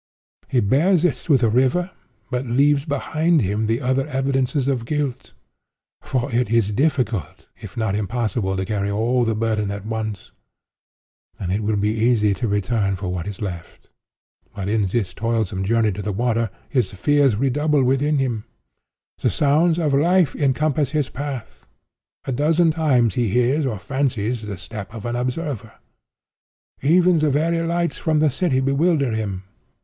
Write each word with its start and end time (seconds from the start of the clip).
He 0.47 0.61
bears 0.61 1.05
it 1.05 1.13
to 1.27 1.37
the 1.37 1.47
river, 1.51 1.91
but 2.31 2.47
leaves 2.47 2.85
behind 2.85 3.41
him 3.43 3.67
the 3.67 3.79
other 3.81 4.07
evidences 4.07 4.67
of 4.67 4.87
guilt; 4.87 5.33
for 6.01 6.31
it 6.31 6.49
is 6.49 6.71
difficult, 6.71 7.45
if 7.57 7.77
not 7.77 7.93
impossible 7.93 8.57
to 8.57 8.65
carry 8.65 8.89
all 8.89 9.23
the 9.23 9.35
burthen 9.35 9.69
at 9.69 9.85
once, 9.85 10.31
and 11.39 11.51
it 11.53 11.61
will 11.61 11.75
be 11.75 11.93
easy 11.93 12.33
to 12.33 12.47
return 12.47 12.95
for 12.95 13.09
what 13.09 13.27
is 13.27 13.43
left. 13.43 13.89
But 14.55 14.67
in 14.67 14.85
his 14.85 15.13
toilsome 15.13 15.63
journey 15.63 15.91
to 15.91 16.01
the 16.01 16.11
water 16.11 16.49
his 16.67 16.89
fears 16.89 17.35
redouble 17.35 17.83
within 17.83 18.17
him. 18.17 18.45
The 19.19 19.29
sounds 19.29 19.77
of 19.77 19.93
life 19.93 20.35
encompass 20.35 20.89
his 20.89 21.09
path. 21.09 21.67
A 22.25 22.31
dozen 22.31 22.71
times 22.71 23.13
he 23.13 23.29
hears 23.29 23.67
or 23.67 23.77
fancies 23.77 24.41
the 24.41 24.57
step 24.57 24.91
of 24.95 25.05
an 25.05 25.15
observer. 25.15 25.73
Even 26.81 27.19
the 27.19 27.29
very 27.29 27.61
lights 27.61 27.99
from 27.99 28.17
the 28.17 28.31
city 28.31 28.61
bewilder 28.61 29.11
him. 29.11 29.43